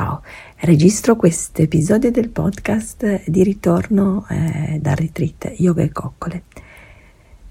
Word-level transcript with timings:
Ciao, 0.00 0.22
registro 0.60 1.14
questo 1.14 1.60
episodio 1.60 2.10
del 2.10 2.30
podcast 2.30 3.28
di 3.28 3.44
ritorno 3.44 4.24
eh, 4.30 4.78
dal 4.80 4.96
retreat 4.96 5.52
Yoga 5.58 5.82
e 5.82 5.92
Coccole. 5.92 6.44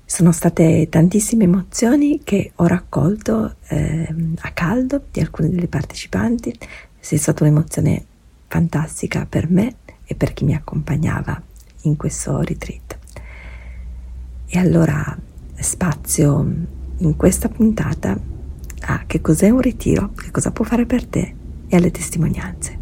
Sono 0.04 0.32
state 0.32 0.88
tantissime 0.90 1.44
emozioni 1.44 2.22
che 2.24 2.54
ho 2.56 2.66
raccolto 2.66 3.58
eh, 3.68 4.16
a 4.40 4.52
caldo 4.54 5.04
di 5.12 5.20
alcune 5.20 5.52
delle 5.52 5.68
partecipanti. 5.68 6.58
È 6.98 7.16
stata 7.18 7.44
un'emozione 7.44 8.04
fantastica 8.48 9.28
per 9.30 9.48
me 9.48 9.76
e 10.04 10.16
per 10.16 10.34
chi 10.34 10.44
mi 10.44 10.56
accompagnava 10.56 11.40
in 11.82 11.98
questo 11.98 12.42
retreat. 12.42 12.98
E 14.48 14.58
allora 14.58 15.16
spazio 15.54 16.52
in 16.98 17.16
questa 17.16 17.48
puntata 17.48 18.20
a 18.82 19.04
che 19.06 19.22
cos'è 19.22 19.52
un 19.52 19.62
ritiro, 19.62 20.14
che 20.14 20.32
cosa 20.32 20.50
può 20.50 20.66
fare 20.66 20.88
per 20.88 21.06
te 21.06 21.38
e 21.70 21.76
alle 21.76 21.92
testimonianze. 21.92 22.78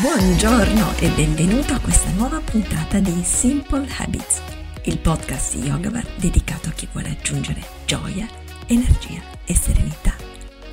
Buongiorno 0.00 0.92
e 1.00 1.08
benvenuto 1.10 1.74
a 1.74 1.80
questa 1.80 2.08
nuova 2.10 2.40
puntata 2.40 3.00
di 3.00 3.20
Simple 3.24 3.86
Habits, 3.98 4.40
il 4.84 4.98
podcast 4.98 5.56
di 5.56 5.66
Yogavar 5.66 6.06
dedicato 6.16 6.68
a 6.68 6.72
chi 6.72 6.88
vuole 6.92 7.10
aggiungere 7.10 7.60
gioia, 7.84 8.26
energia 8.70 9.22
e 9.46 9.54
serenità 9.54 10.12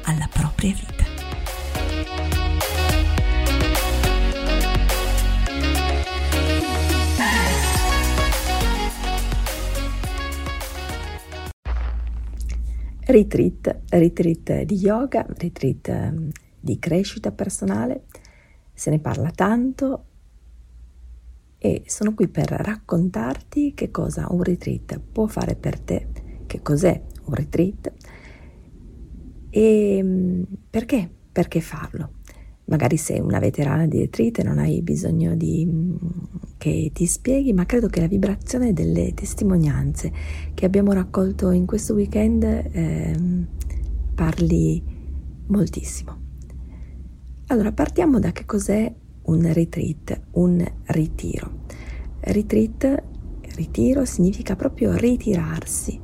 alla 0.04 0.28
propria 0.30 0.74
vita. 0.74 1.04
Retreat, 13.08 13.82
retreat 13.90 14.64
di 14.64 14.76
yoga, 14.76 15.26
retreat 15.30 15.88
ehm, 15.88 16.30
di 16.60 16.78
crescita 16.80 17.32
personale, 17.32 18.08
se 18.74 18.90
ne 18.90 19.00
parla 19.00 19.32
tanto 19.32 20.06
e 21.60 21.84
sono 21.86 22.14
qui 22.14 22.28
per 22.28 22.50
raccontarti 22.50 23.74
che 23.74 23.90
cosa 23.90 24.28
un 24.32 24.44
retreat 24.44 25.00
può 25.00 25.28
fare 25.28 25.56
per 25.56 25.80
te, 25.80 26.08
che 26.46 26.62
cos'è 26.62 27.14
un 27.26 27.34
retreat 27.34 27.94
e 29.56 30.02
mm, 30.04 30.44
perché? 30.70 31.10
Perché 31.32 31.62
farlo? 31.62 32.16
Magari 32.66 32.98
sei 32.98 33.22
una 33.22 33.40
veterana 33.40 33.86
di 33.86 34.00
retreat 34.00 34.40
e 34.40 34.44
non 34.44 34.58
hai 34.58 34.82
bisogno 34.82 35.34
di, 35.36 35.66
mm, 35.66 35.96
che 36.58 36.92
ti 36.94 37.06
spieghi, 37.06 37.54
ma 37.54 37.66
credo 37.66 37.88
che 37.88 38.02
la 38.02 38.08
vibrazione 38.08 38.74
delle 38.74 39.14
testimonianze 39.14 40.12
che 40.54 40.66
abbiamo 40.66 40.92
raccolto 40.92 41.52
in 41.52 41.66
questo 41.66 41.94
weekend 41.94 42.44
eh, 42.44 43.16
parli 44.14 44.84
moltissimo. 45.48 46.24
Allora, 47.48 47.72
partiamo 47.72 48.20
da 48.20 48.34
che 48.34 48.44
cos'è 48.44 48.94
un 49.22 49.54
retreat, 49.54 50.22
un 50.32 50.66
ritiro. 50.88 51.64
Retreat, 52.20 53.04
ritiro 53.56 54.04
significa 54.04 54.58
proprio 54.58 54.98
ritirarsi, 54.98 56.02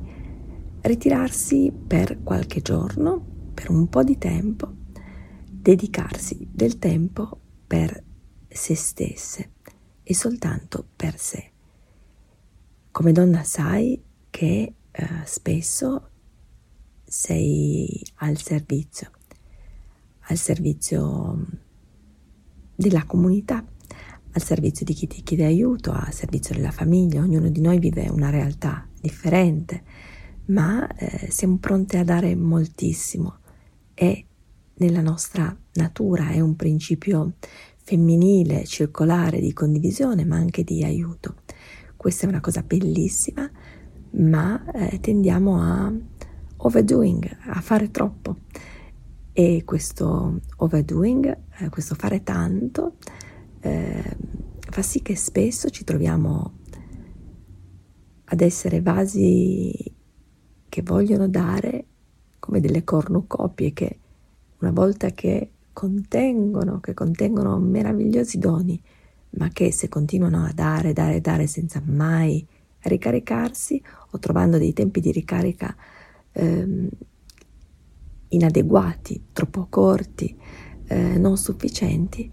ritirarsi 0.82 1.72
per 1.86 2.22
qualche 2.22 2.60
giorno, 2.60 3.24
per 3.54 3.70
un 3.70 3.88
po' 3.88 4.02
di 4.02 4.18
tempo, 4.18 4.72
dedicarsi 5.50 6.48
del 6.50 6.78
tempo 6.78 7.38
per 7.66 8.02
se 8.48 8.74
stesse 8.74 9.52
e 10.02 10.14
soltanto 10.14 10.84
per 10.94 11.18
sé. 11.18 11.50
Come 12.90 13.12
donna 13.12 13.42
sai 13.44 14.02
che 14.28 14.74
eh, 14.90 15.06
spesso 15.24 16.10
sei 17.04 18.02
al 18.16 18.36
servizio, 18.38 19.10
al 20.28 20.36
servizio 20.36 21.46
della 22.74 23.04
comunità, 23.04 23.64
al 24.34 24.42
servizio 24.42 24.84
di 24.84 24.94
chi 24.94 25.06
ti 25.06 25.22
chiede 25.22 25.44
aiuto, 25.44 25.92
al 25.92 26.12
servizio 26.12 26.54
della 26.54 26.70
famiglia. 26.70 27.20
Ognuno 27.20 27.48
di 27.48 27.60
noi 27.60 27.78
vive 27.78 28.08
una 28.08 28.30
realtà 28.30 28.88
differente, 29.00 29.82
ma 30.52 30.86
eh, 30.94 31.30
siamo 31.30 31.56
pronte 31.56 31.98
a 31.98 32.04
dare 32.04 32.36
moltissimo 32.36 33.38
è 33.94 34.22
nella 34.74 35.00
nostra 35.00 35.54
natura, 35.74 36.28
è 36.28 36.40
un 36.40 36.56
principio 36.56 37.34
femminile, 37.82 38.64
circolare 38.64 39.40
di 39.40 39.52
condivisione, 39.52 40.24
ma 40.24 40.36
anche 40.36 40.64
di 40.64 40.84
aiuto. 40.84 41.36
Questa 41.96 42.26
è 42.26 42.28
una 42.28 42.40
cosa 42.40 42.62
bellissima, 42.62 43.48
ma 44.12 44.64
eh, 44.72 45.00
tendiamo 45.00 45.60
a 45.60 45.92
overdoing, 46.58 47.38
a 47.46 47.60
fare 47.60 47.90
troppo. 47.90 48.38
E 49.32 49.62
questo 49.64 50.40
overdoing, 50.56 51.38
eh, 51.58 51.68
questo 51.70 51.94
fare 51.94 52.22
tanto, 52.22 52.96
eh, 53.60 54.16
fa 54.58 54.82
sì 54.82 55.00
che 55.00 55.16
spesso 55.16 55.70
ci 55.70 55.84
troviamo 55.84 56.58
ad 58.24 58.40
essere 58.40 58.80
vasi 58.82 60.00
che 60.72 60.80
vogliono 60.80 61.28
dare 61.28 61.84
come 62.38 62.58
delle 62.58 62.82
cornucopie 62.82 63.74
che 63.74 63.98
una 64.60 64.70
volta 64.70 65.10
che 65.10 65.50
contengono, 65.70 66.80
che 66.80 66.94
contengono 66.94 67.58
meravigliosi 67.58 68.38
doni, 68.38 68.82
ma 69.32 69.50
che 69.50 69.70
se 69.70 69.90
continuano 69.90 70.46
a 70.46 70.52
dare, 70.54 70.94
dare, 70.94 71.20
dare 71.20 71.46
senza 71.46 71.82
mai 71.84 72.46
ricaricarsi 72.84 73.82
o 74.12 74.18
trovando 74.18 74.56
dei 74.56 74.72
tempi 74.72 75.00
di 75.00 75.12
ricarica 75.12 75.76
ehm, 76.32 76.88
inadeguati, 78.28 79.24
troppo 79.30 79.66
corti, 79.68 80.34
eh, 80.86 81.18
non 81.18 81.36
sufficienti, 81.36 82.32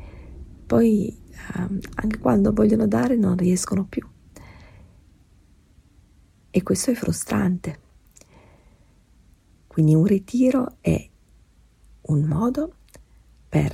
poi 0.66 1.14
ehm, 1.58 1.80
anche 1.96 2.20
quando 2.20 2.54
vogliono 2.54 2.88
dare 2.88 3.18
non 3.18 3.36
riescono 3.36 3.84
più. 3.84 4.08
E 6.52 6.64
questo 6.64 6.92
è 6.92 6.94
frustrante 6.94 7.88
quindi 9.80 9.96
un 9.96 10.04
ritiro 10.04 10.76
è 10.82 11.10
un 12.02 12.24
modo 12.24 12.74
per 13.48 13.74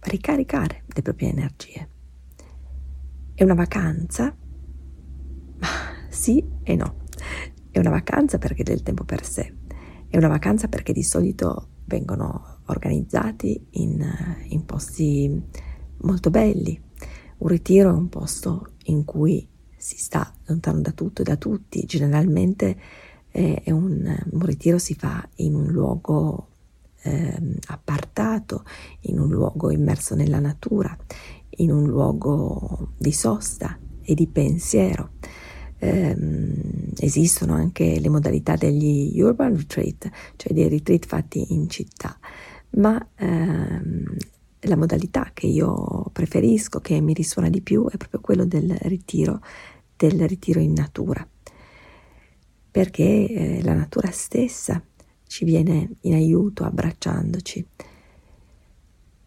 ricaricare 0.00 0.84
le 0.86 1.02
proprie 1.02 1.28
energie. 1.28 1.88
È 3.34 3.42
una 3.44 3.52
vacanza? 3.52 4.34
Sì 6.08 6.42
e 6.62 6.76
no. 6.76 6.96
È 7.70 7.78
una 7.78 7.90
vacanza 7.90 8.38
perché 8.38 8.62
del 8.62 8.82
tempo 8.82 9.04
per 9.04 9.22
sé. 9.22 9.54
È 10.08 10.16
una 10.16 10.28
vacanza 10.28 10.68
perché 10.68 10.94
di 10.94 11.02
solito 11.02 11.68
vengono 11.84 12.60
organizzati 12.64 13.66
in, 13.72 14.02
in 14.48 14.64
posti 14.64 15.42
molto 15.98 16.30
belli. 16.30 16.80
Un 17.36 17.48
ritiro 17.48 17.90
è 17.90 17.92
un 17.92 18.08
posto 18.08 18.76
in 18.84 19.04
cui 19.04 19.46
si 19.76 19.98
sta 19.98 20.32
lontano 20.46 20.80
da 20.80 20.92
tutto 20.92 21.20
e 21.20 21.24
da 21.24 21.36
tutti, 21.36 21.84
generalmente 21.84 22.78
è 23.34 23.72
un, 23.72 24.16
un 24.30 24.40
ritiro 24.42 24.78
si 24.78 24.94
fa 24.94 25.28
in 25.36 25.56
un 25.56 25.66
luogo 25.66 26.50
eh, 27.02 27.36
appartato, 27.66 28.62
in 29.02 29.18
un 29.18 29.28
luogo 29.28 29.72
immerso 29.72 30.14
nella 30.14 30.38
natura, 30.38 30.96
in 31.56 31.72
un 31.72 31.88
luogo 31.88 32.92
di 32.96 33.10
sosta 33.10 33.76
e 34.02 34.14
di 34.14 34.28
pensiero. 34.28 35.14
Eh, 35.78 36.16
esistono 36.98 37.54
anche 37.54 37.98
le 37.98 38.08
modalità 38.08 38.54
degli 38.54 39.20
urban 39.20 39.56
retreat, 39.56 40.08
cioè 40.36 40.52
dei 40.52 40.68
retreat 40.68 41.04
fatti 41.04 41.54
in 41.54 41.68
città, 41.68 42.16
ma 42.76 43.04
ehm, 43.16 44.16
la 44.60 44.76
modalità 44.76 45.32
che 45.34 45.48
io 45.48 46.08
preferisco, 46.12 46.78
che 46.78 47.00
mi 47.00 47.12
risuona 47.12 47.50
di 47.50 47.62
più, 47.62 47.88
è 47.88 47.96
proprio 47.96 48.20
quello 48.20 48.44
del 48.44 48.76
ritiro, 48.82 49.40
del 49.96 50.28
ritiro 50.28 50.60
in 50.60 50.72
natura 50.72 51.26
perché 52.74 53.28
eh, 53.28 53.62
la 53.62 53.72
natura 53.72 54.10
stessa 54.10 54.82
ci 55.28 55.44
viene 55.44 55.90
in 56.00 56.14
aiuto 56.14 56.64
abbracciandoci. 56.64 57.64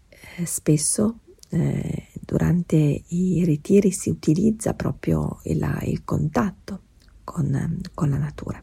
Eh, 0.09 0.45
spesso 0.45 1.19
eh, 1.51 2.07
durante 2.19 2.75
i 2.75 3.45
ritiri 3.45 3.91
si 3.91 4.09
utilizza 4.09 4.73
proprio 4.73 5.39
il, 5.43 5.65
il 5.83 6.03
contatto 6.03 6.81
con, 7.23 7.79
con, 7.93 8.09
la 8.09 8.17
natura, 8.17 8.61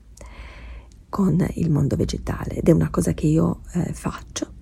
con 1.08 1.42
il 1.54 1.70
mondo 1.70 1.96
vegetale 1.96 2.56
ed 2.56 2.68
è 2.68 2.72
una 2.72 2.90
cosa 2.90 3.14
che 3.14 3.26
io 3.26 3.62
eh, 3.72 3.90
faccio 3.94 4.56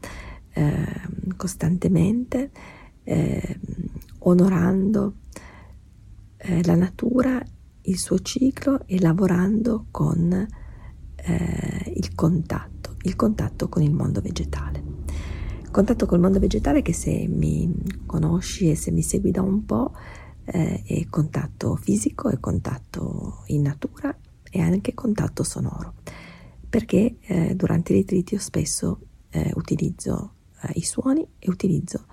ehm, 0.53 1.35
costantemente 1.35 2.53
ehm, 3.03 3.59
onorando 4.21 5.17
eh, 6.37 6.65
la 6.65 6.77
natura 6.77 7.45
il 7.83 7.99
suo 7.99 8.19
ciclo 8.21 8.87
e 8.87 9.01
lavorando 9.01 9.87
con 9.91 10.33
eh, 11.17 11.93
il 11.95 12.15
contatto, 12.15 12.97
il 13.03 13.17
contatto 13.17 13.69
con 13.69 13.83
il 13.83 13.93
mondo 13.93 14.21
vegetale. 14.21 14.83
Contatto 15.71 16.05
col 16.05 16.21
mondo 16.21 16.39
vegetale 16.39 16.83
che 16.83 16.93
se 16.93 17.27
mi 17.29 17.73
conosci 18.05 18.71
e 18.71 18.77
se 18.77 18.91
mi 18.91 19.03
segui 19.03 19.31
da 19.31 19.41
un 19.41 19.65
po' 19.65 19.93
eh, 20.45 20.83
è 20.85 21.07
contatto 21.09 21.77
fisico, 21.77 22.29
è 22.29 22.39
contatto 22.39 23.43
in 23.47 23.63
natura 23.63 24.15
e 24.51 24.61
anche 24.61 24.93
contatto 24.93 25.43
sonoro, 25.43 25.95
perché 26.69 27.17
eh, 27.21 27.55
durante 27.55 27.93
i 27.93 27.97
ritriti 27.97 28.35
io 28.35 28.41
spesso 28.41 29.01
eh, 29.31 29.51
utilizzo 29.55 30.35
eh, 30.63 30.73
i 30.75 30.83
suoni 30.83 31.27
e 31.39 31.49
utilizzo 31.49 32.05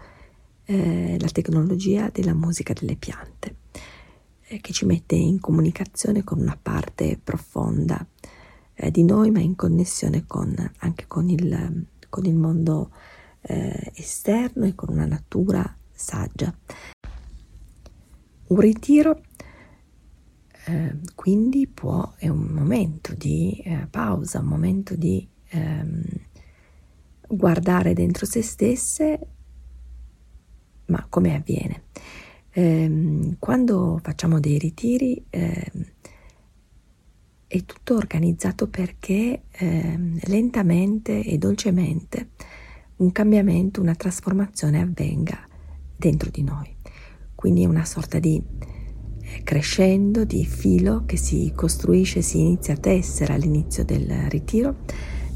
eh, 0.63 1.17
la 1.19 1.27
tecnologia 1.27 2.09
della 2.09 2.33
musica 2.33 2.73
delle 2.73 2.95
piante, 2.95 3.55
che 4.61 4.73
ci 4.73 4.85
mette 4.85 5.15
in 5.15 5.39
comunicazione 5.39 6.23
con 6.23 6.39
una 6.39 6.57
parte 6.61 7.19
profonda 7.21 8.05
di 8.91 9.03
noi, 9.03 9.29
ma 9.29 9.39
in 9.39 9.55
connessione 9.55 10.25
con, 10.25 10.55
anche 10.77 11.05
con 11.07 11.29
il, 11.29 11.85
con 12.09 12.25
il 12.25 12.35
mondo 12.35 12.91
esterno 13.41 14.65
e 14.65 14.75
con 14.75 14.89
una 14.89 15.05
natura 15.05 15.75
saggia. 15.91 16.53
Un 18.47 18.59
ritiro 18.59 19.21
eh, 20.69 20.99
quindi 21.15 21.67
può, 21.67 22.13
è 22.17 22.27
un 22.27 22.45
momento 22.51 23.15
di 23.15 23.59
eh, 23.63 23.87
pausa, 23.89 24.39
un 24.39 24.45
momento 24.45 24.95
di 24.95 25.27
ehm, 25.49 26.03
guardare 27.27 27.93
dentro 27.93 28.25
se 28.25 28.43
stesse, 28.43 29.19
ma 30.85 31.05
come 31.09 31.35
avviene? 31.35 31.83
Eh, 32.51 33.35
quando 33.37 33.99
facciamo 34.01 34.39
dei 34.39 34.57
ritiri 34.57 35.23
ehm, 35.29 35.85
è 37.47 37.63
tutto 37.65 37.95
organizzato 37.95 38.67
perché 38.67 39.43
ehm, 39.49 40.19
lentamente 40.23 41.23
e 41.23 41.37
dolcemente 41.37 42.29
un 42.97 43.11
cambiamento, 43.11 43.81
una 43.81 43.95
trasformazione 43.95 44.81
avvenga 44.81 45.47
dentro 45.95 46.29
di 46.29 46.43
noi. 46.43 46.75
Quindi 47.35 47.63
è 47.63 47.65
una 47.65 47.85
sorta 47.85 48.19
di 48.19 48.41
eh, 49.21 49.43
crescendo, 49.43 50.25
di 50.25 50.45
filo 50.45 51.05
che 51.05 51.17
si 51.17 51.51
costruisce, 51.55 52.21
si 52.21 52.39
inizia 52.39 52.73
a 52.73 52.77
tessere 52.77 53.33
all'inizio 53.33 53.83
del 53.85 54.09
ritiro 54.29 54.77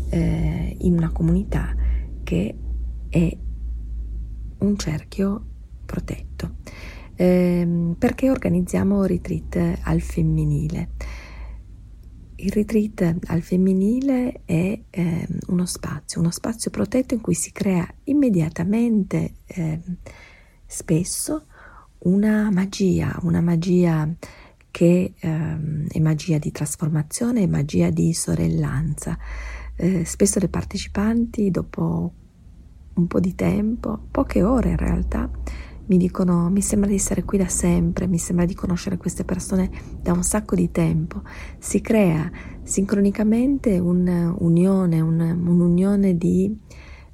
eh, 0.09 0.75
in 0.81 0.93
una 0.93 1.11
comunità 1.11 1.75
che 2.23 2.55
è 3.09 3.37
un 4.59 4.77
cerchio 4.77 5.45
protetto. 5.85 6.55
Eh, 7.15 7.95
perché 7.97 8.29
organizziamo 8.29 9.05
retreat 9.05 9.79
al 9.83 10.01
femminile? 10.01 10.89
Il 12.35 12.51
retreat 12.51 13.19
al 13.27 13.41
femminile 13.41 14.41
è 14.45 14.81
eh, 14.89 15.27
uno 15.47 15.65
spazio, 15.65 16.19
uno 16.19 16.31
spazio 16.31 16.71
protetto 16.71 17.13
in 17.13 17.21
cui 17.21 17.35
si 17.35 17.51
crea 17.51 17.87
immediatamente, 18.05 19.35
eh, 19.45 19.79
spesso, 20.65 21.45
una 21.99 22.49
magia, 22.51 23.17
una 23.21 23.41
magia 23.41 24.09
che 24.71 25.13
ehm, 25.17 25.87
è 25.87 25.99
magia 25.99 26.39
di 26.39 26.51
trasformazione, 26.51 27.43
è 27.43 27.47
magia 27.47 27.91
di 27.91 28.11
sorellanza. 28.13 29.17
Eh, 29.75 30.03
spesso 30.03 30.39
le 30.39 30.49
partecipanti, 30.49 31.51
dopo 31.51 32.13
un 32.95 33.07
po' 33.07 33.19
di 33.19 33.35
tempo, 33.35 34.07
poche 34.09 34.43
ore 34.43 34.71
in 34.71 34.77
realtà, 34.77 35.29
mi 35.85 35.97
dicono 35.97 36.49
mi 36.49 36.61
sembra 36.61 36.89
di 36.89 36.95
essere 36.95 37.23
qui 37.23 37.37
da 37.37 37.47
sempre, 37.47 38.07
mi 38.07 38.17
sembra 38.17 38.45
di 38.45 38.53
conoscere 38.53 38.97
queste 38.97 39.23
persone 39.23 39.69
da 40.01 40.13
un 40.13 40.23
sacco 40.23 40.55
di 40.55 40.71
tempo. 40.71 41.21
Si 41.59 41.81
crea 41.81 42.29
sincronicamente 42.63 43.77
un'unione, 43.79 45.01
un, 45.01 45.19
un'unione 45.19 46.17
di, 46.17 46.57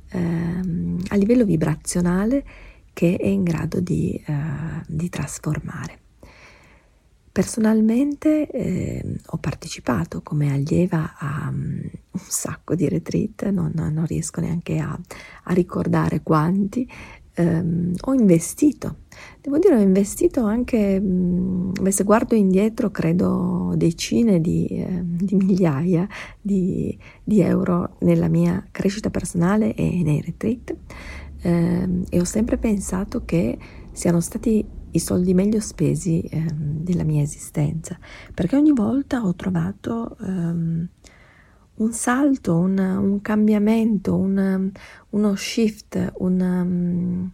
ehm, 0.10 1.02
a 1.08 1.16
livello 1.16 1.46
vibrazionale 1.46 2.46
che 2.94 3.16
è 3.16 3.28
in 3.28 3.44
grado 3.44 3.80
di, 3.80 4.22
uh, 4.28 4.82
di 4.86 5.10
trasformare. 5.10 6.00
Personalmente 7.32 8.50
eh, 8.50 9.16
ho 9.28 9.38
partecipato 9.38 10.22
come 10.22 10.52
allieva 10.52 11.16
a 11.18 11.48
um, 11.50 11.80
un 12.12 12.20
sacco 12.20 12.76
di 12.76 12.90
retreat, 12.90 13.48
non, 13.50 13.72
non 13.74 14.06
riesco 14.06 14.42
neanche 14.42 14.80
a, 14.80 15.00
a 15.44 15.54
ricordare 15.54 16.22
quanti, 16.22 16.86
um, 17.40 17.94
ho 18.02 18.14
investito, 18.14 18.98
devo 19.42 19.58
dire 19.58 19.76
ho 19.76 19.80
investito 19.80 20.44
anche, 20.44 21.00
um, 21.02 21.72
se 21.90 22.04
guardo 22.04 22.36
indietro 22.36 22.92
credo 22.92 23.74
decine 23.76 24.42
di, 24.42 24.68
eh, 24.68 25.02
di 25.04 25.36
migliaia 25.36 26.08
di, 26.42 26.98
di 27.24 27.42
euro 27.42 27.96
nella 28.00 28.28
mia 28.28 28.68
crescita 28.72 29.10
personale 29.10 29.74
e 29.74 30.02
nei 30.04 30.22
retreat. 30.22 30.76
Eh, 31.42 31.90
e 32.10 32.20
ho 32.20 32.26
sempre 32.26 32.58
pensato 32.58 33.24
che 33.24 33.58
siano 33.94 34.20
stati 34.20 34.66
i 34.92 35.00
soldi 35.00 35.34
meglio 35.34 35.60
spesi 35.60 36.22
eh, 36.22 36.46
della 36.54 37.04
mia 37.04 37.22
esistenza, 37.22 37.98
perché 38.34 38.56
ogni 38.56 38.74
volta 38.74 39.24
ho 39.24 39.36
trovato 39.36 40.18
um, 40.20 40.88
un 41.80 41.92
salto, 41.94 42.58
un, 42.58 42.78
un 42.78 43.22
cambiamento, 43.22 44.16
un, 44.16 44.72
uno 45.10 45.36
shift, 45.36 46.14
un, 46.18 46.40
um, 46.40 47.32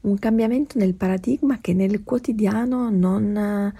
un, 0.00 0.18
cambiamento 0.18 0.78
nel 0.78 0.94
paradigma 0.94 1.58
che 1.60 1.72
nel 1.72 2.02
quotidiano 2.02 2.90
non, 2.90 3.72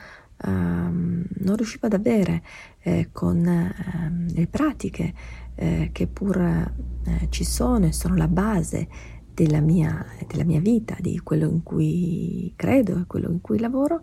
uh, 0.42 0.48
non 0.48 1.56
riuscivo 1.56 1.86
ad 1.86 1.94
avere 1.94 2.42
eh, 2.82 3.08
con 3.12 3.38
uh, 3.38 4.32
le 4.32 4.46
pratiche 4.46 5.14
eh, 5.56 5.90
che 5.92 6.06
pur 6.06 6.38
eh, 6.38 7.28
ci 7.28 7.44
sono 7.44 7.86
e 7.86 7.92
sono 7.92 8.16
la 8.16 8.28
base 8.28 8.88
della 9.34 9.60
mia, 9.60 10.04
della 10.26 10.44
mia 10.44 10.60
vita, 10.60 10.96
di 11.00 11.18
quello 11.22 11.48
in 11.48 11.62
cui 11.62 12.52
credo 12.56 12.98
e 12.98 13.04
quello 13.06 13.30
in 13.30 13.40
cui 13.40 13.58
lavoro, 13.58 14.02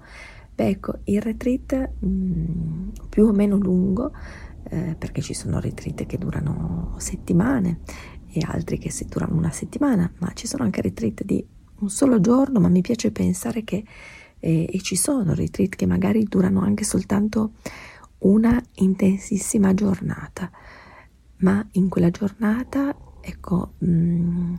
beh 0.54 0.68
ecco, 0.68 1.00
il 1.06 1.22
retreat 1.22 1.92
mh, 2.00 2.07
mm, 2.07 2.90
più 3.10 3.25
o 3.25 3.31
meno 3.31 3.57
lungo, 3.57 4.12
eh, 4.69 4.96
perché 4.98 5.22
ci 5.22 5.34
sono 5.34 5.60
retreat 5.60 6.06
che 6.06 6.18
durano 6.18 6.96
settimane 6.98 7.80
e 8.31 8.42
altri 8.46 8.78
che 8.78 8.92
durano 9.08 9.36
una 9.36 9.52
settimana, 9.52 10.12
ma 10.19 10.31
ci 10.34 10.48
sono 10.48 10.64
anche 10.64 10.81
retreat 10.81 11.24
di 11.24 11.46
un 11.80 11.90
solo 11.90 12.19
giorno, 12.19 12.60
ma 12.60 12.68
mi 12.69 12.81
piace 12.81 13.12
pensare 13.12 13.64
che 13.64 13.84
eh, 14.40 14.69
e 14.72 14.81
ci 14.81 14.96
sono 14.96 15.34
retreat 15.34 15.75
che 15.75 15.86
magari 15.86 16.24
durano 16.24 16.62
anche 16.62 16.84
soltanto 16.84 17.54
una 18.19 18.62
intensissima 18.75 19.74
giornata, 19.74 20.50
ma 21.38 21.66
in 21.74 21.88
quella 21.88 22.10
giornata, 22.10 22.96
ecco, 23.22 23.74
mh, 23.80 23.90
mm, 23.90 24.54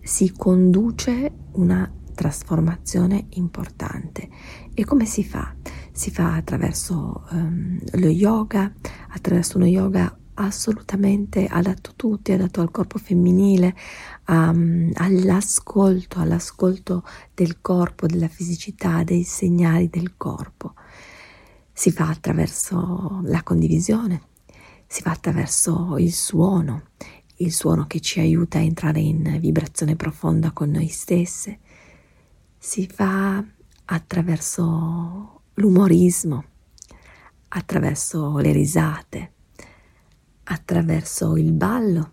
si 0.00 0.32
conduce 0.32 1.32
una 1.52 1.90
trasformazione 2.14 3.26
importante. 3.30 4.28
E 4.74 4.84
come 4.84 5.04
si 5.04 5.22
fa? 5.22 5.54
Si 5.98 6.12
fa 6.12 6.34
attraverso 6.34 7.24
um, 7.30 7.76
lo 7.94 8.06
yoga, 8.06 8.72
attraverso 9.08 9.56
uno 9.56 9.66
yoga 9.66 10.16
assolutamente 10.34 11.46
adatto 11.46 11.90
a 11.90 11.94
tutti, 11.96 12.30
adatto 12.30 12.60
al 12.60 12.70
corpo 12.70 12.98
femminile, 12.98 13.74
um, 14.28 14.92
all'ascolto, 14.94 16.20
all'ascolto 16.20 17.02
del 17.34 17.60
corpo, 17.60 18.06
della 18.06 18.28
fisicità, 18.28 19.02
dei 19.02 19.24
segnali 19.24 19.88
del 19.88 20.16
corpo. 20.16 20.74
Si 21.72 21.90
fa 21.90 22.10
attraverso 22.10 23.20
la 23.24 23.42
condivisione, 23.42 24.22
si 24.86 25.02
fa 25.02 25.10
attraverso 25.10 25.96
il 25.98 26.12
suono, 26.12 26.90
il 27.38 27.52
suono 27.52 27.88
che 27.88 27.98
ci 27.98 28.20
aiuta 28.20 28.58
a 28.58 28.62
entrare 28.62 29.00
in 29.00 29.36
vibrazione 29.40 29.96
profonda 29.96 30.52
con 30.52 30.70
noi 30.70 30.86
stesse, 30.86 31.58
si 32.56 32.86
fa 32.86 33.44
attraverso 33.86 35.37
l'umorismo, 35.58 36.44
attraverso 37.48 38.38
le 38.38 38.52
risate, 38.52 39.32
attraverso 40.44 41.36
il 41.36 41.52
ballo, 41.52 42.12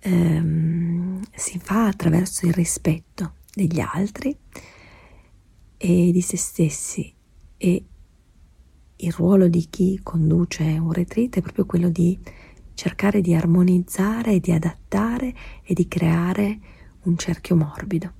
ehm, 0.00 1.20
si 1.34 1.58
fa 1.58 1.86
attraverso 1.86 2.46
il 2.46 2.52
rispetto 2.52 3.34
degli 3.52 3.80
altri 3.80 4.36
e 5.76 6.10
di 6.12 6.20
se 6.20 6.36
stessi 6.36 7.12
e 7.56 7.84
il 8.98 9.12
ruolo 9.12 9.48
di 9.48 9.66
chi 9.68 10.00
conduce 10.02 10.62
un 10.62 10.92
retreat 10.92 11.36
è 11.36 11.42
proprio 11.42 11.66
quello 11.66 11.90
di 11.90 12.18
cercare 12.74 13.20
di 13.20 13.34
armonizzare 13.34 14.38
di 14.40 14.52
adattare 14.52 15.34
e 15.62 15.74
di 15.74 15.88
creare 15.88 16.58
un 17.02 17.16
cerchio 17.16 17.56
morbido. 17.56 18.15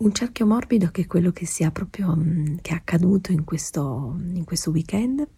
Un 0.00 0.14
cerchio 0.14 0.46
morbido 0.46 0.88
che 0.90 1.02
è 1.02 1.06
quello 1.06 1.30
che 1.30 1.44
sia 1.44 1.70
proprio 1.70 2.16
mm, 2.16 2.56
che 2.62 2.70
è 2.70 2.74
accaduto 2.74 3.32
in 3.32 3.44
questo, 3.44 4.16
in 4.32 4.44
questo 4.44 4.70
weekend, 4.70 5.28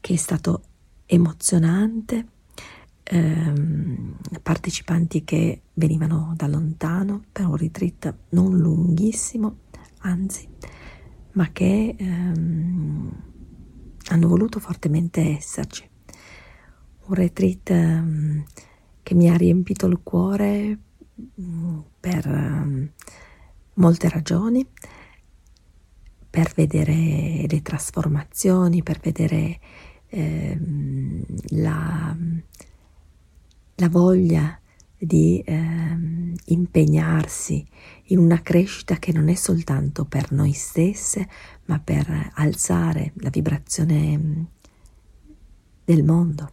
che 0.00 0.14
è 0.14 0.16
stato 0.16 0.62
emozionante, 1.06 2.26
ehm, 3.04 4.16
partecipanti 4.42 5.22
che 5.22 5.62
venivano 5.74 6.32
da 6.36 6.48
lontano 6.48 7.22
per 7.30 7.46
un 7.46 7.54
retreat 7.54 8.12
non 8.30 8.58
lunghissimo, 8.58 9.58
anzi, 10.00 10.48
ma 11.34 11.52
che 11.52 11.94
ehm, 11.96 13.22
hanno 14.08 14.26
voluto 14.28 14.58
fortemente 14.58 15.36
esserci. 15.36 15.88
Un 17.06 17.14
retreat 17.14 17.70
um, 17.70 18.44
che 19.04 19.14
mi 19.14 19.30
ha 19.30 19.36
riempito 19.36 19.86
il 19.86 20.00
cuore 20.02 20.78
um, 21.36 21.84
per 22.00 22.26
um, 22.26 22.90
molte 23.74 24.08
ragioni, 24.08 24.66
per 26.34 26.52
vedere 26.56 27.46
le 27.48 27.62
trasformazioni, 27.62 28.82
per 28.82 28.98
vedere 29.00 29.60
ehm, 30.08 31.24
la, 31.50 32.16
la, 33.76 33.88
voglia 33.88 34.58
di 34.98 35.40
ehm, 35.44 36.34
impegnarsi 36.46 37.64
in 38.06 38.18
una 38.18 38.42
crescita 38.42 38.96
che 38.96 39.12
non 39.12 39.28
è 39.28 39.34
soltanto 39.34 40.04
per 40.06 40.32
noi 40.32 40.52
stesse, 40.52 41.28
ma 41.66 41.78
per 41.78 42.32
alzare 42.34 43.12
la 43.18 43.30
vibrazione 43.30 44.18
mm, 44.18 44.42
del 45.84 46.02
mondo, 46.02 46.50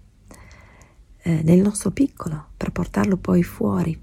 eh, 1.24 1.42
nel 1.42 1.60
nostro 1.60 1.90
piccolo, 1.90 2.50
per 2.56 2.72
portarlo 2.72 3.18
poi 3.18 3.42
fuori, 3.42 4.00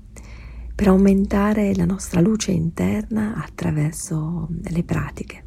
per 0.79 0.87
aumentare 0.87 1.75
la 1.75 1.85
nostra 1.85 2.21
luce 2.21 2.53
interna 2.53 3.35
attraverso 3.35 4.47
le 4.63 4.85
pratiche. 4.85 5.43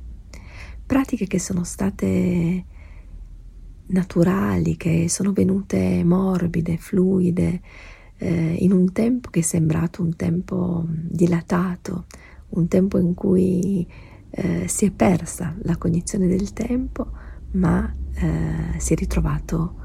Pratiche 0.85 1.25
che 1.25 1.39
sono 1.39 1.63
state 1.63 2.65
naturali, 3.85 4.75
che 4.75 5.07
sono 5.07 5.31
venute 5.31 6.03
morbide, 6.03 6.75
fluide, 6.75 7.61
eh, 8.17 8.55
in 8.59 8.73
un 8.73 8.91
tempo 8.91 9.29
che 9.29 9.39
è 9.39 9.43
sembrato 9.43 10.01
un 10.01 10.17
tempo 10.17 10.83
dilatato, 10.89 12.07
un 12.49 12.67
tempo 12.67 12.97
in 12.97 13.13
cui 13.13 13.87
eh, 14.31 14.67
si 14.67 14.83
è 14.83 14.91
persa 14.91 15.55
la 15.61 15.77
cognizione 15.77 16.27
del 16.27 16.51
tempo, 16.51 17.09
ma 17.51 17.89
eh, 18.15 18.77
si 18.79 18.91
è 18.91 18.97
ritrovato 18.97 19.75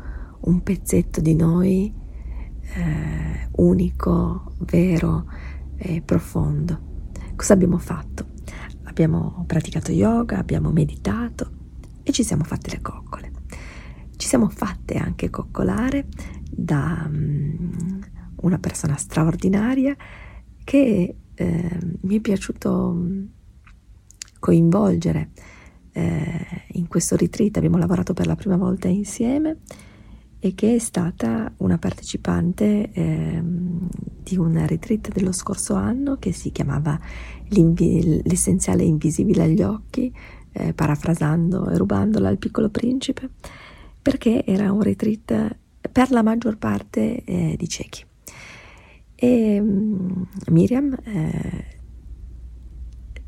un 0.40 0.60
pezzetto 0.64 1.20
di 1.20 1.36
noi 1.36 2.04
eh, 2.74 3.48
unico, 3.52 4.52
vero 4.60 5.26
e 5.76 6.02
profondo. 6.02 6.94
Cosa 7.36 7.52
abbiamo 7.52 7.78
fatto? 7.78 8.34
abbiamo 8.96 9.44
praticato 9.46 9.92
yoga, 9.92 10.38
abbiamo 10.38 10.70
meditato 10.72 11.50
e 12.02 12.12
ci 12.12 12.24
siamo 12.24 12.44
fatte 12.44 12.70
le 12.70 12.80
coccole. 12.80 13.30
Ci 14.16 14.26
siamo 14.26 14.48
fatte 14.48 14.94
anche 14.94 15.28
coccolare 15.28 16.06
da 16.50 17.04
um, 17.06 18.00
una 18.36 18.58
persona 18.58 18.96
straordinaria 18.96 19.94
che 20.64 21.14
eh, 21.34 21.78
mi 22.00 22.16
è 22.16 22.20
piaciuto 22.20 22.92
mm, 22.94 23.24
coinvolgere 24.38 25.32
eh, 25.92 26.64
in 26.68 26.88
questo 26.88 27.16
retreat. 27.16 27.58
Abbiamo 27.58 27.76
lavorato 27.76 28.14
per 28.14 28.26
la 28.26 28.34
prima 28.34 28.56
volta 28.56 28.88
insieme 28.88 29.58
e 30.38 30.54
che 30.54 30.74
è 30.74 30.78
stata 30.78 31.52
una 31.58 31.78
partecipante 31.78 32.90
eh, 32.92 33.42
di 33.42 34.36
un 34.36 34.66
retreat 34.66 35.12
dello 35.12 35.32
scorso 35.32 35.74
anno 35.74 36.16
che 36.16 36.32
si 36.32 36.50
chiamava 36.52 36.98
L'essenziale 37.48 38.82
invisibile 38.82 39.44
agli 39.44 39.62
occhi, 39.62 40.12
eh, 40.50 40.72
parafrasando 40.72 41.70
e 41.70 41.76
rubandola 41.76 42.28
al 42.28 42.38
piccolo 42.38 42.70
principe, 42.70 43.30
perché 44.02 44.44
era 44.44 44.72
un 44.72 44.82
retreat 44.82 45.56
per 45.92 46.10
la 46.10 46.22
maggior 46.22 46.58
parte 46.58 47.22
eh, 47.22 47.54
di 47.56 47.68
ciechi. 47.68 48.04
E 49.14 49.60
um, 49.60 50.26
Miriam, 50.50 50.96
eh, 51.04 51.64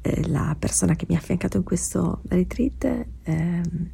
eh, 0.01 0.29
la 0.29 0.57
persona 0.59 0.95
che 0.97 1.07
mi 1.09 1.15
ha 1.15 1.19
affiancato 1.19 1.57
in 1.57 1.63
questo 1.63 2.23
retreat, 2.29 3.07
ehm, 3.23 3.91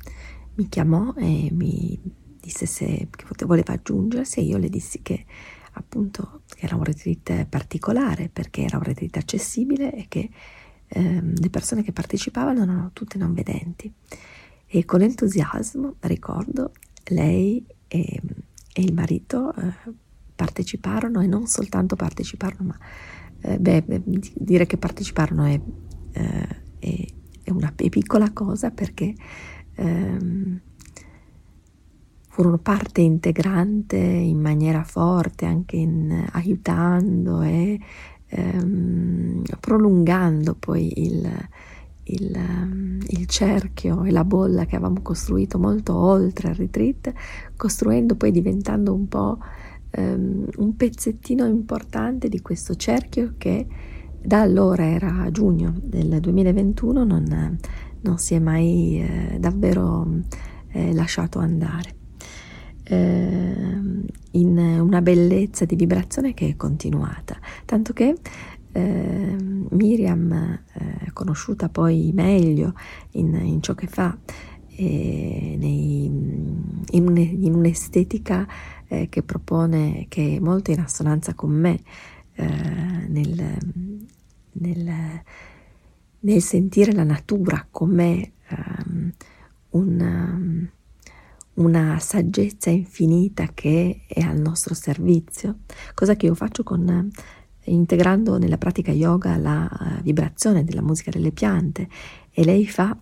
mi 0.55 0.69
chiamò 0.69 1.13
e 1.17 1.51
mi 1.53 2.01
disse 2.45 2.67
se 2.67 3.09
voleva 3.47 3.73
aggiungersi 3.73 4.41
e 4.41 4.43
io 4.43 4.59
le 4.59 4.69
dissi 4.69 5.01
che 5.01 5.25
appunto 5.73 6.43
era 6.59 6.77
un 6.77 6.85
retreat 6.85 7.47
particolare 7.47 8.29
perché 8.29 8.63
era 8.63 8.77
un 8.77 8.83
retreat 8.83 9.17
accessibile 9.17 9.95
e 9.95 10.07
che 10.09 10.29
ehm, 10.89 11.35
le 11.37 11.51
persone 11.51 11.83
che 11.83 11.93
partecipavano 11.93 12.63
erano 12.63 12.91
tutte 12.93 13.19
non 13.19 13.33
vedenti. 13.33 13.93
E 14.67 14.85
con 14.85 15.01
entusiasmo 15.01 15.97
ricordo 16.01 16.73
lei 17.09 17.65
e, 17.89 18.21
e 18.73 18.83
il 18.83 18.93
marito 18.93 19.55
eh, 19.55 19.73
parteciparono 20.35 21.21
e 21.21 21.27
non 21.27 21.47
soltanto 21.47 21.97
parteciparono 21.97 22.65
ma 22.65 22.79
eh, 23.41 23.59
beh, 23.59 24.03
dire 24.35 24.67
che 24.67 24.77
parteciparono 24.77 25.45
è, 25.45 25.61
eh, 26.13 26.63
è, 26.79 27.07
è 27.45 27.51
una 27.51 27.73
è 27.77 27.89
piccola 27.89 28.33
cosa 28.33 28.71
perché 28.71 29.15
ehm, 29.75 30.61
furono 32.35 32.59
parte 32.59 33.01
integrante 33.01 33.97
in 33.97 34.41
maniera 34.41 34.83
forte, 34.83 35.47
anche 35.47 35.77
in, 35.77 36.27
aiutando 36.33 37.43
e 37.43 37.79
ehm, 38.27 39.43
prolungando 39.61 40.57
poi 40.59 40.93
il, 40.97 41.31
il, 42.03 42.99
il, 43.07 43.27
cerchio 43.27 44.03
e 44.03 44.11
la 44.11 44.25
bolla 44.25 44.65
che 44.65 44.75
avevamo 44.75 45.01
costruito 45.01 45.61
molto 45.61 45.95
oltre 45.95 46.49
il 46.49 46.57
retreat, 46.57 47.13
costruendo 47.55 48.17
poi 48.17 48.33
diventando 48.33 48.93
un 48.93 49.07
po' 49.07 49.39
ehm, 49.91 50.49
un 50.57 50.75
pezzettino 50.75 51.47
importante 51.47 52.29
di 52.29 52.41
questo 52.41 52.75
cerchio 52.75 53.35
che 53.39 53.65
da 54.21 54.41
allora 54.41 54.85
era 54.85 55.31
giugno 55.31 55.73
del 55.81 56.19
2021 56.19 57.05
non, 57.05 57.59
non 58.01 58.19
si 58.19 58.35
è 58.35 58.41
mai 58.41 59.01
eh, 59.01 59.39
davvero 59.39 60.05
eh, 60.73 60.93
lasciato 60.93 61.39
andare 61.39 62.03
eh, 62.85 63.67
in 64.33 64.59
una 64.59 65.03
bellezza 65.03 65.65
di 65.65 65.77
vibrazione 65.77 66.35
che 66.35 66.49
è 66.49 66.57
continuata, 66.57 67.39
tanto 67.65 67.93
che 67.93 68.15
eh, 68.73 69.37
Miriam, 69.71 70.33
eh, 70.33 71.11
conosciuta 71.13 71.69
poi 71.69 72.11
meglio 72.13 72.75
in, 73.13 73.35
in 73.35 73.63
ciò 73.63 73.75
che 73.75 73.87
fa, 73.87 74.17
nei, 74.77 76.05
in, 76.05 77.07
un, 77.07 77.17
in, 77.17 77.55
un'estetica 77.55 78.47
eh, 78.89 79.09
che 79.09 79.23
propone, 79.23 80.07
che 80.09 80.37
è 80.37 80.39
molto 80.41 80.73
in 80.73 80.81
assonanza 80.81 81.35
con 81.35 81.53
me, 81.53 81.81
eh, 82.35 82.45
nel, 82.45 83.57
nel, 84.53 85.23
nel, 86.19 86.43
sentire 86.43 86.93
la 86.93 87.05
natura 87.05 87.65
come 87.71 88.33
um, 88.51 89.13
un 89.71 90.71
una 91.55 91.99
saggezza 92.01 92.71
infinita 92.71 93.49
che 93.55 94.03
è 94.07 94.21
al 94.21 94.39
nostro 94.39 94.75
servizio, 94.75 95.59
cosa 95.95 96.17
che 96.17 96.27
io 96.27 96.35
faccio 96.35 96.63
con, 96.63 97.11
integrando 97.65 98.39
nella 98.39 98.59
pratica 98.59 98.93
yoga 98.93 99.37
la 99.37 99.69
uh, 99.71 100.03
vibrazione 100.03 100.65
della 100.65 100.83
musica 100.83 101.11
delle 101.11 101.33
piante 101.33 101.89
e 102.31 102.45
lei 102.45 102.67
fa 102.67 102.97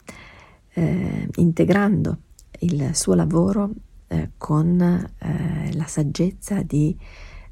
eh, 0.75 1.28
integrando 1.37 2.18
il 2.61 2.90
suo 2.94 3.14
lavoro 3.14 3.71
eh, 4.09 4.30
con 4.37 4.80
eh, 4.80 5.73
la 5.75 5.87
saggezza 5.87 6.62
di, 6.62 6.97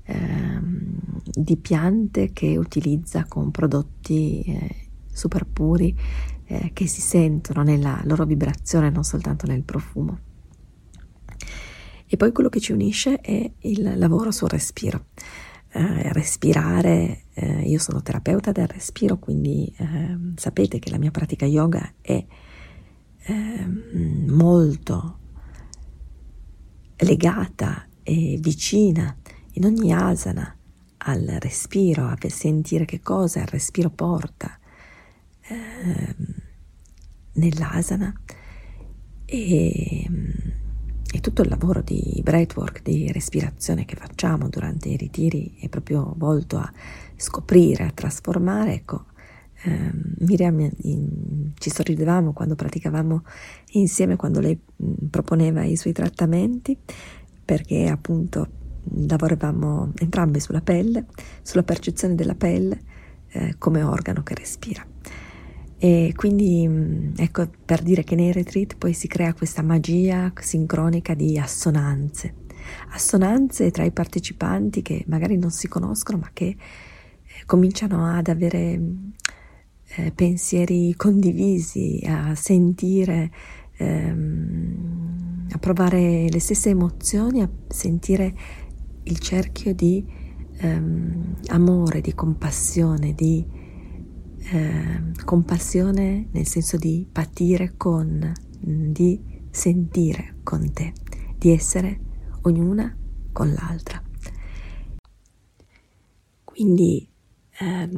ehm, 0.04 0.98
di, 1.24 1.56
piante 1.56 2.32
che 2.32 2.56
utilizza 2.56 3.24
con 3.26 3.50
prodotti 3.50 4.42
eh, 4.42 4.76
super 5.10 5.46
puri 5.46 5.96
eh, 6.44 6.70
che 6.72 6.86
si 6.86 7.00
sentono 7.00 7.62
nella 7.62 8.00
loro 8.04 8.24
vibrazione, 8.24 8.90
non 8.90 9.04
soltanto 9.04 9.46
nel 9.46 9.62
profumo. 9.62 10.18
E 12.12 12.16
poi 12.16 12.32
quello 12.32 12.48
che 12.48 12.58
ci 12.58 12.72
unisce 12.72 13.20
è 13.20 13.52
il 13.60 13.96
lavoro 13.96 14.32
sul 14.32 14.48
respiro. 14.48 15.06
Eh, 15.70 16.12
respirare, 16.12 17.26
eh, 17.34 17.60
io 17.68 17.78
sono 17.78 18.02
terapeuta 18.02 18.50
del 18.50 18.66
respiro, 18.66 19.20
quindi 19.20 19.72
eh, 19.76 20.18
sapete 20.34 20.80
che 20.80 20.90
la 20.90 20.98
mia 20.98 21.12
pratica 21.12 21.46
yoga 21.46 21.92
è 22.00 22.26
ehm, 23.26 24.24
molto 24.26 25.18
legata 26.96 27.86
e 28.02 28.38
vicina 28.40 29.16
in 29.52 29.64
ogni 29.66 29.92
asana 29.92 30.52
al 30.96 31.36
respiro, 31.38 32.06
a 32.06 32.18
sentire 32.26 32.86
che 32.86 32.98
cosa 32.98 33.38
il 33.38 33.46
respiro 33.46 33.88
porta 33.88 34.58
ehm, 35.42 36.14
nell'asana 37.34 38.12
e 39.26 40.49
e 41.12 41.20
tutto 41.20 41.42
il 41.42 41.48
lavoro 41.48 41.82
di 41.82 42.20
breathwork, 42.22 42.82
di 42.82 43.10
respirazione 43.10 43.84
che 43.84 43.96
facciamo 43.96 44.48
durante 44.48 44.88
i 44.88 44.96
ritiri 44.96 45.56
è 45.60 45.68
proprio 45.68 46.14
volto 46.16 46.56
a 46.58 46.72
scoprire, 47.16 47.84
a 47.84 47.90
trasformare. 47.90 48.74
Ecco, 48.74 49.06
ehm, 49.64 50.14
Miriam 50.18 50.70
in, 50.82 51.50
ci 51.58 51.70
sorridevamo 51.70 52.32
quando 52.32 52.54
praticavamo 52.54 53.22
insieme, 53.72 54.16
quando 54.16 54.40
lei 54.40 54.58
mh, 54.76 55.06
proponeva 55.10 55.64
i 55.64 55.76
suoi 55.76 55.92
trattamenti, 55.92 56.76
perché 57.44 57.88
appunto 57.88 58.58
lavoravamo 58.92 59.92
entrambe 59.96 60.38
sulla 60.40 60.60
pelle, 60.60 61.06
sulla 61.42 61.64
percezione 61.64 62.14
della 62.14 62.34
pelle 62.34 62.80
eh, 63.28 63.56
come 63.58 63.82
organo 63.82 64.22
che 64.22 64.34
respira. 64.34 64.86
E 65.82 66.12
quindi 66.14 66.68
mm, 66.68 67.14
ecco 67.16 67.48
per 67.64 67.80
dire 67.80 68.04
che 68.04 68.14
nei 68.14 68.32
retreat 68.32 68.76
poi 68.76 68.92
si 68.92 69.08
crea 69.08 69.32
questa 69.32 69.62
magia 69.62 70.30
sincronica 70.38 71.14
di 71.14 71.38
assonanze, 71.38 72.34
assonanze 72.90 73.70
tra 73.70 73.84
i 73.84 73.90
partecipanti 73.90 74.82
che 74.82 75.04
magari 75.06 75.38
non 75.38 75.50
si 75.50 75.68
conoscono 75.68 76.18
ma 76.18 76.28
che 76.34 76.48
eh, 76.48 76.56
cominciano 77.46 78.04
ad 78.14 78.28
avere 78.28 78.78
eh, 79.96 80.12
pensieri 80.14 80.94
condivisi, 80.96 82.04
a 82.06 82.34
sentire, 82.34 83.30
ehm, 83.78 85.46
a 85.50 85.58
provare 85.58 86.28
le 86.28 86.40
stesse 86.40 86.68
emozioni, 86.68 87.40
a 87.40 87.48
sentire 87.68 88.34
il 89.04 89.18
cerchio 89.18 89.74
di 89.74 90.04
ehm, 90.58 91.36
amore, 91.46 92.02
di 92.02 92.14
compassione, 92.14 93.14
di 93.14 93.59
eh, 94.42 95.24
compassione 95.24 96.28
nel 96.32 96.46
senso 96.46 96.76
di 96.76 97.06
patire 97.10 97.74
con, 97.76 98.32
di 98.58 99.20
sentire 99.50 100.36
con 100.42 100.72
te, 100.72 100.92
di 101.36 101.50
essere 101.50 102.00
ognuna 102.42 102.96
con 103.32 103.52
l'altra. 103.52 104.02
Quindi 106.44 107.08
eh, 107.58 107.88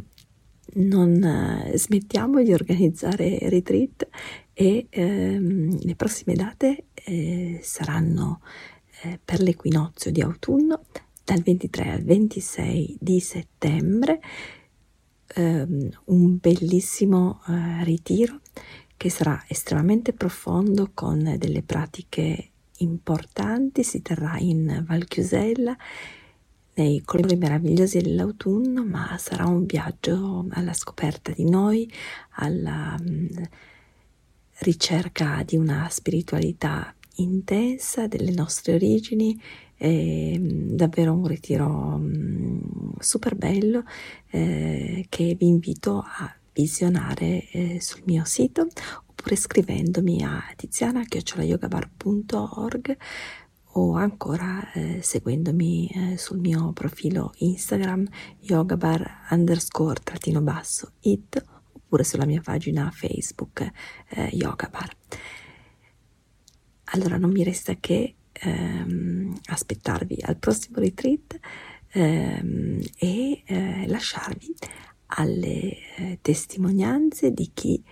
non 0.75 1.71
smettiamo 1.75 2.43
di 2.43 2.53
organizzare 2.53 3.39
retreat 3.49 4.09
e 4.53 4.87
ehm, 4.89 5.79
le 5.83 5.95
prossime 5.97 6.35
date 6.35 6.87
eh, 6.95 7.59
saranno 7.63 8.41
eh, 9.03 9.19
per 9.23 9.41
l'equinozio 9.41 10.11
di 10.11 10.21
autunno 10.21 10.85
dal 11.25 11.41
23 11.41 11.91
al 11.91 12.03
26 12.03 12.97
di 13.01 13.21
settembre 13.21 14.21
ehm, 15.35 15.89
un 16.07 16.39
bellissimo 16.39 17.43
eh, 17.49 17.85
ritiro 17.85 18.41
che 18.97 19.11
sarà 19.11 19.43
estremamente 19.49 20.13
profondo 20.13 20.91
con 20.95 21.37
delle 21.39 21.63
pratiche 21.63 22.51
importanti, 22.79 23.83
si 23.83 24.03
terrà 24.03 24.39
in 24.39 24.85
Val 24.87 25.07
Chiusella 25.07 25.77
nei 26.75 27.03
colori 27.03 27.37
meravigliosi 27.37 27.99
dell'autunno, 28.01 28.85
ma 28.85 29.17
sarà 29.19 29.47
un 29.47 29.67
viaggio 29.67 30.47
alla 30.51 30.73
scoperta 30.73 31.33
di 31.33 31.49
noi, 31.49 31.91
alla 32.37 32.97
mh, 32.99 33.11
mm, 33.11 33.27
ricerca 34.61 35.43
di 35.45 35.57
una 35.57 35.89
spiritualità 35.91 36.95
intensa, 37.17 38.07
delle 38.07 38.33
nostre 38.33 38.75
origini, 38.75 39.39
è 39.75 40.37
mm, 40.39 40.75
davvero 40.75 41.13
un 41.13 41.27
ritiro 41.27 41.99
mm, 41.99 42.93
super 42.99 43.35
bello 43.35 43.83
eh, 44.31 45.05
che 45.09 45.37
vi 45.39 45.49
invito 45.49 45.99
a 45.99 46.35
visionare 46.53 47.49
eh, 47.51 47.81
sul 47.81 48.03
mio 48.05 48.25
sito 48.25 48.67
oppure 49.07 49.37
scrivendomi 49.37 50.23
a 50.23 50.43
tiziana.yogabar.org 50.55 52.97
o 53.75 53.95
ancora 53.95 54.71
eh, 54.73 55.01
seguendomi 55.03 55.89
eh, 55.89 56.19
sul 56.19 56.39
mio 56.39 56.73
profilo 56.73 57.33
Instagram 57.39 58.07
yogabar 58.41 59.27
underscore 59.31 60.01
trattino 60.03 60.43
basso 60.43 60.93
it 61.01 61.43
oppure 61.73 62.05
sulla 62.05 62.27
mia 62.27 62.43
pagina 62.43 62.91
Facebook 62.91 63.71
eh, 64.09 64.29
yogabar. 64.33 64.95
Allora 66.95 67.17
non 67.17 67.31
mi 67.31 67.43
resta 67.43 67.75
che 67.81 68.15
ehm, 68.33 69.35
aspettarvi 69.47 70.19
al 70.21 70.37
prossimo 70.37 70.79
retreat 70.79 71.39
ehm, 71.93 72.81
e 72.99 73.43
eh, 73.47 73.87
lasciarvi 73.89 74.55
alle 75.15 75.77
eh, 75.97 76.19
testimonianze 76.21 77.33
di 77.33 77.51
chi 77.55 77.83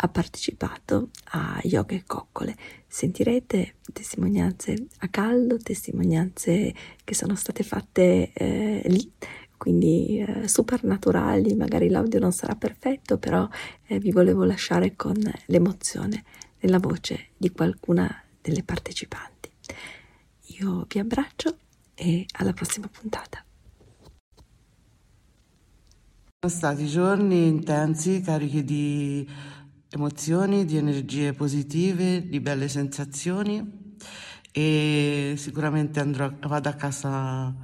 ha 0.00 0.08
partecipato 0.08 1.10
a 1.32 1.60
Yoga 1.62 1.94
e 1.94 2.02
Coccole. 2.04 2.56
Sentirete 2.86 3.76
testimonianze 3.92 4.86
a 4.98 5.08
caldo, 5.08 5.58
testimonianze 5.58 6.74
che 7.04 7.14
sono 7.14 7.36
state 7.36 7.62
fatte 7.62 8.32
eh, 8.32 8.82
lì, 8.86 9.12
quindi 9.56 10.18
eh, 10.18 10.48
super 10.48 10.82
naturali, 10.82 11.54
magari 11.54 11.88
l'audio 11.88 12.18
non 12.18 12.32
sarà 12.32 12.56
perfetto, 12.56 13.18
però 13.18 13.48
eh, 13.86 14.00
vi 14.00 14.10
volevo 14.10 14.42
lasciare 14.42 14.96
con 14.96 15.16
l'emozione 15.46 16.24
nella 16.60 16.78
voce 16.78 17.28
di 17.36 17.50
qualcuna 17.50 18.22
delle 18.40 18.62
partecipanti. 18.62 19.50
Io 20.60 20.86
vi 20.88 20.98
abbraccio 20.98 21.56
e 21.94 22.26
alla 22.38 22.52
prossima 22.52 22.88
puntata. 22.88 23.44
Sono 26.40 26.52
stati 26.52 26.86
giorni 26.86 27.46
intensi, 27.46 28.20
carichi 28.20 28.62
di 28.62 29.28
emozioni, 29.90 30.64
di 30.64 30.76
energie 30.76 31.32
positive, 31.32 32.28
di 32.28 32.40
belle 32.40 32.68
sensazioni 32.68 33.96
e 34.52 35.34
sicuramente 35.36 36.00
andrò, 36.00 36.32
vado 36.42 36.68
a 36.68 36.74
casa 36.74 37.54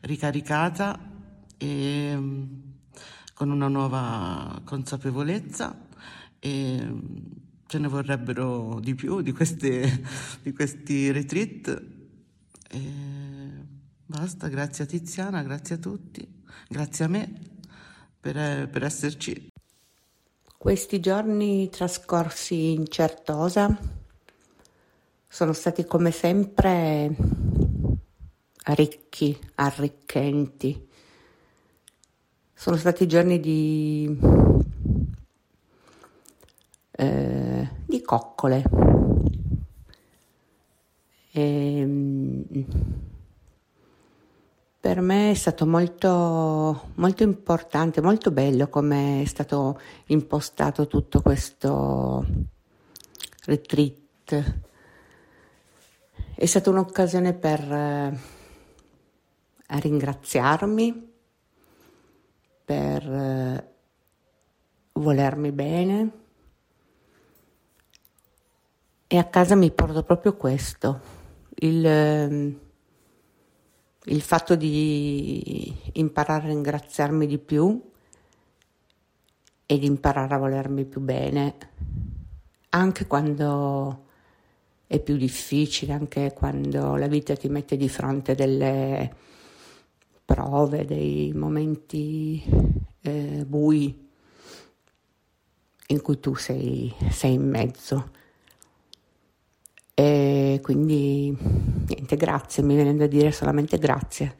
ricaricata 0.00 0.98
e 1.58 2.18
con 3.34 3.50
una 3.50 3.68
nuova 3.68 4.60
consapevolezza 4.64 5.88
e 6.38 6.88
ce 7.72 7.78
ne 7.78 7.88
vorrebbero 7.88 8.80
di 8.80 8.94
più 8.94 9.22
di, 9.22 9.32
queste, 9.32 10.04
di 10.42 10.52
questi 10.52 11.10
retreat. 11.10 11.82
E 12.68 12.80
basta, 14.04 14.48
grazie 14.48 14.84
a 14.84 14.86
Tiziana, 14.86 15.42
grazie 15.42 15.76
a 15.76 15.78
tutti, 15.78 16.42
grazie 16.68 17.06
a 17.06 17.08
me 17.08 17.32
per, 18.20 18.68
per 18.68 18.84
esserci. 18.84 19.48
Questi 20.58 21.00
giorni 21.00 21.70
trascorsi 21.70 22.72
in 22.72 22.88
Certosa 22.88 23.74
sono 25.26 25.54
stati 25.54 25.86
come 25.86 26.10
sempre 26.10 27.16
ricchi, 28.66 29.34
arricchenti. 29.54 30.88
Sono 32.52 32.76
stati 32.76 33.08
giorni 33.08 33.40
di, 33.40 34.18
eh, 36.90 37.51
coccole. 38.02 38.62
E, 41.32 41.78
ehm, 41.78 42.44
per 44.78 45.00
me 45.00 45.30
è 45.30 45.34
stato 45.34 45.64
molto, 45.64 46.88
molto 46.96 47.22
importante, 47.22 48.00
molto 48.00 48.32
bello 48.32 48.68
come 48.68 49.22
è 49.22 49.24
stato 49.26 49.80
impostato 50.06 50.88
tutto 50.88 51.22
questo 51.22 52.26
retreat. 53.44 54.60
È 56.34 56.46
stata 56.46 56.70
un'occasione 56.70 57.32
per 57.32 57.60
eh, 57.60 58.18
ringraziarmi, 59.66 61.12
per 62.64 63.02
eh, 63.08 63.74
volermi 64.94 65.52
bene 65.52 66.21
e 69.12 69.18
a 69.18 69.24
casa 69.24 69.54
mi 69.54 69.70
porto 69.70 70.02
proprio 70.04 70.34
questo, 70.36 71.00
il 71.56 71.84
ehm, 71.84 72.58
il 74.06 74.22
fatto 74.22 74.56
di 74.56 75.76
imparare 75.92 76.44
a 76.44 76.48
ringraziarmi 76.48 77.26
di 77.26 77.36
più 77.36 77.78
e 79.66 79.78
di 79.78 79.84
imparare 79.84 80.32
a 80.34 80.38
volermi 80.38 80.86
più 80.86 81.02
bene, 81.02 81.56
anche 82.70 83.06
quando 83.06 84.06
è 84.86 84.98
più 84.98 85.18
difficile, 85.18 85.92
anche 85.92 86.32
quando 86.32 86.96
la 86.96 87.06
vita 87.06 87.36
ti 87.36 87.50
mette 87.50 87.76
di 87.76 87.90
fronte 87.90 88.34
delle 88.34 89.14
prove, 90.24 90.86
dei 90.86 91.34
momenti 91.34 92.42
eh, 93.02 93.44
bui 93.46 94.08
in 95.88 96.00
cui 96.00 96.18
tu 96.18 96.34
sei, 96.34 96.90
sei 97.10 97.34
in 97.34 97.46
mezzo. 97.46 98.20
E 99.94 100.58
quindi 100.62 101.36
niente, 101.86 102.16
grazie, 102.16 102.62
mi 102.62 102.74
viene 102.74 102.96
da 102.96 103.06
dire 103.06 103.30
solamente 103.30 103.78
grazie. 103.78 104.36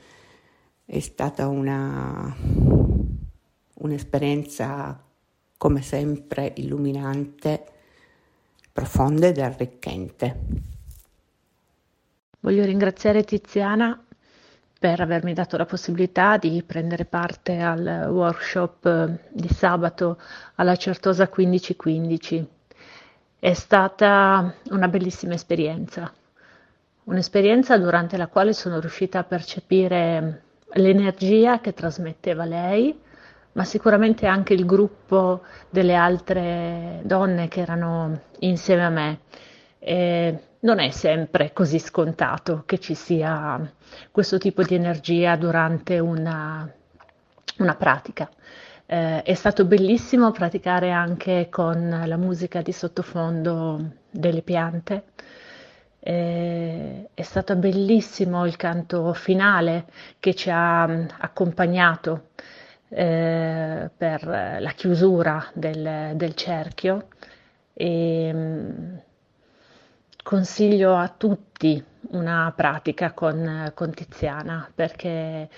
È 0.85 0.99
stata 0.99 1.47
una, 1.47 2.35
un'esperienza 3.75 4.99
come 5.59 5.83
sempre 5.83 6.53
illuminante, 6.57 7.65
profonda 8.73 9.27
ed 9.27 9.39
arricchente. 9.39 10.41
Voglio 12.41 12.65
ringraziare 12.65 13.23
Tiziana 13.23 14.03
per 14.79 15.01
avermi 15.01 15.35
dato 15.35 15.57
la 15.57 15.67
possibilità 15.67 16.39
di 16.39 16.63
prendere 16.67 17.05
parte 17.05 17.61
al 17.61 18.09
workshop 18.11 19.31
di 19.31 19.49
sabato 19.49 20.19
alla 20.57 20.75
Certosa 20.75 21.31
1515 21.33 22.49
è 23.43 23.55
stata 23.55 24.55
una 24.71 24.87
bellissima 24.87 25.35
esperienza, 25.35 26.13
un'esperienza 27.07 27.77
durante 27.77 28.17
la 28.17 28.29
quale 28.29 28.53
sono 28.53 28.79
riuscita 28.79 29.19
a 29.19 29.25
percepire 29.25 30.45
l'energia 30.75 31.59
che 31.59 31.75
trasmetteva 31.75 32.45
lei, 32.45 32.97
ma 33.55 33.65
sicuramente 33.65 34.27
anche 34.29 34.53
il 34.55 34.65
gruppo 34.65 35.43
delle 35.71 35.97
altre 35.97 37.01
donne 37.03 37.49
che 37.49 37.63
erano 37.63 38.21
insieme 38.39 38.85
a 38.85 38.91
me. 38.91 39.19
E 39.81 40.39
non 40.61 40.79
è 40.79 40.91
sempre 40.91 41.53
così 41.53 41.81
scontato 41.81 42.63
che 42.65 42.79
ci 42.79 42.95
sia 42.95 43.61
questo 44.13 44.39
tipo 44.39 44.63
di 44.63 44.77
energia 44.77 45.35
durante 45.35 45.99
una, 45.99 46.73
una 47.59 47.75
pratica. 47.75 48.31
Eh, 48.87 49.23
è 49.23 49.35
stato 49.35 49.65
bellissimo 49.65 50.31
praticare 50.33 50.91
anche 50.91 51.49
con 51.51 52.03
la 52.07 52.17
musica 52.17 52.63
di 52.63 52.73
sottofondo 52.73 53.97
delle 54.11 54.43
piante. 54.43 55.05
Eh, 56.01 57.09
è 57.15 57.23
stato 57.23 57.57
bellissimo 57.57 58.45
il 58.47 58.57
canto 58.57 59.13
finale 59.15 59.87
che 60.19 60.35
ci 60.35 60.51
ha 60.51 60.83
accompagnato 60.83 62.31
eh, 62.89 63.91
per 63.97 64.27
la 64.61 64.73
chiusura 64.73 65.51
del, 65.55 66.13
del 66.17 66.35
cerchio. 66.35 67.09
E, 67.73 69.01
consiglio 70.23 70.95
a 70.97 71.09
tutti 71.09 71.83
una 72.11 72.53
pratica 72.55 73.13
con, 73.13 73.71
con 73.75 73.93
Tiziana 73.93 74.71
perché 74.75 75.49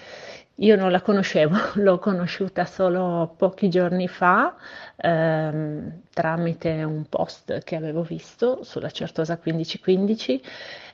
io 0.57 0.77
non 0.77 0.91
la 0.91 1.01
conoscevo, 1.01 1.57
l'ho 1.83 1.99
conosciuta 1.99 2.65
solo 2.65 3.35
pochi 3.37 3.69
giorni 3.69 4.07
fa 4.09 4.55
ehm, 4.97 6.03
tramite 6.13 6.83
un 6.85 7.07
post 7.09 7.63
che 7.65 7.77
avevo 7.77 8.03
visto 8.03 8.63
sulla 8.63 8.91
Certosa 8.91 9.39
1515, 9.43 10.43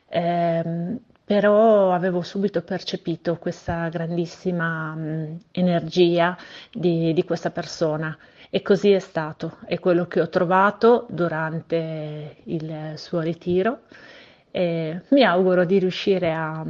ehm, 0.08 0.98
però 1.24 1.92
avevo 1.92 2.22
subito 2.22 2.62
percepito 2.62 3.36
questa 3.36 3.88
grandissima 3.88 4.94
mh, 4.94 5.38
energia 5.52 6.36
di, 6.72 7.12
di 7.12 7.24
questa 7.24 7.50
persona. 7.50 8.16
E 8.52 8.62
così 8.62 8.90
è 8.90 8.98
stato, 8.98 9.58
è 9.66 9.78
quello 9.78 10.06
che 10.06 10.20
ho 10.20 10.28
trovato 10.28 11.06
durante 11.10 12.38
il 12.44 12.94
suo 12.96 13.20
ritiro. 13.20 13.82
E 14.50 15.02
mi 15.10 15.22
auguro 15.22 15.64
di 15.64 15.78
riuscire 15.78 16.32
a, 16.32 16.64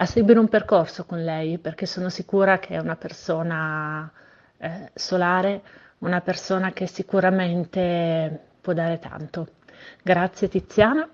a 0.00 0.06
seguire 0.06 0.38
un 0.38 0.48
percorso 0.48 1.04
con 1.04 1.22
lei 1.22 1.58
perché 1.58 1.84
sono 1.84 2.08
sicura 2.08 2.58
che 2.58 2.74
è 2.74 2.78
una 2.78 2.96
persona 2.96 4.10
eh, 4.56 4.90
solare, 4.94 5.62
una 5.98 6.22
persona 6.22 6.72
che 6.72 6.86
sicuramente 6.86 8.46
può 8.62 8.72
dare 8.72 8.98
tanto. 8.98 9.48
Grazie 10.02 10.48
Tiziana, 10.48 11.06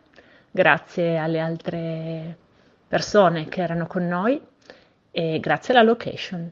grazie 0.52 1.18
alle 1.18 1.40
altre 1.40 2.36
persone 2.86 3.48
che 3.48 3.60
erano 3.60 3.88
con 3.88 4.06
noi 4.06 4.40
e 5.10 5.40
grazie 5.40 5.74
alla 5.74 5.82
location. 5.82 6.48